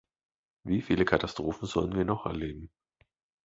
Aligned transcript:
Wie 0.63 0.81
viele 0.81 1.05
Katastrophen 1.05 1.67
sollen 1.67 1.93
wir 1.95 2.05
noch 2.05 2.25
erleben? 2.25 2.71